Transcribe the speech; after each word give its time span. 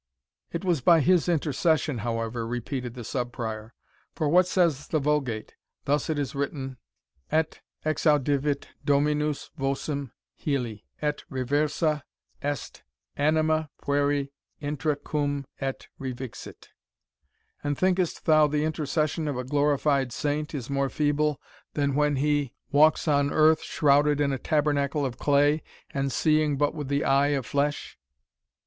"It 0.51 0.65
was 0.65 0.81
by 0.81 0.99
his 0.99 1.29
intercession, 1.29 1.99
however," 1.99 2.47
repeated 2.47 2.95
the 2.95 3.03
Sub 3.03 3.31
Prior; 3.31 3.75
"for 4.15 4.27
what 4.27 4.47
says 4.47 4.87
the 4.87 4.97
Vulgate? 4.97 5.53
Thus 5.85 6.09
it 6.09 6.17
is 6.17 6.33
written: 6.33 6.77
'Et 7.31 7.61
exaudivit 7.85 8.65
Dominus 8.83 9.51
vocem 9.59 10.09
Helie; 10.33 10.87
et 11.03 11.23
reversa 11.29 12.01
est 12.41 12.81
anima 13.15 13.69
pueri 13.79 14.31
intra 14.59 14.95
cum, 14.95 15.45
et 15.59 15.87
revixit;' 15.99 16.69
and 17.63 17.77
thinkest 17.77 18.25
thou 18.25 18.47
the 18.47 18.63
intercession 18.65 19.27
of 19.27 19.37
a 19.37 19.43
glorified 19.43 20.11
saint 20.11 20.55
is 20.55 20.67
more 20.67 20.89
feeble 20.89 21.39
than 21.75 21.93
when 21.93 22.15
he 22.15 22.53
walks 22.71 23.07
on 23.07 23.31
earth, 23.31 23.61
shrouded 23.61 24.19
in 24.19 24.33
a 24.33 24.39
tabernacle 24.39 25.05
of 25.05 25.19
clay, 25.19 25.61
and 25.93 26.11
seeing 26.11 26.57
but 26.57 26.73
with 26.73 26.87
the 26.87 27.03
eye 27.05 27.27
of 27.27 27.45
flesh?" 27.45 27.99